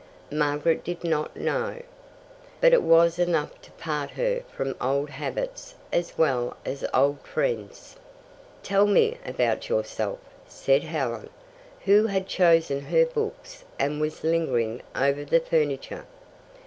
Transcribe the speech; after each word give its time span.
Margaret 0.31 0.83
did 0.83 1.03
not 1.03 1.35
know. 1.35 1.79
But 2.59 2.73
it 2.73 2.81
was 2.81 3.19
enough 3.19 3.61
to 3.61 3.71
part 3.73 4.09
her 4.09 4.41
from 4.51 4.75
old 4.81 5.11
habits 5.11 5.75
as 5.93 6.17
well 6.17 6.57
as 6.65 6.83
old 6.91 7.21
friends. 7.21 7.97
"Tell 8.63 8.87
me 8.87 9.19
about 9.23 9.69
yourself," 9.69 10.17
said 10.47 10.81
Helen, 10.81 11.29
who 11.85 12.07
had 12.07 12.25
chosen 12.25 12.81
her 12.81 13.05
books, 13.05 13.63
and 13.77 14.01
was 14.01 14.23
lingering 14.23 14.81
over 14.95 15.23
the 15.23 15.39
furniture. 15.39 16.07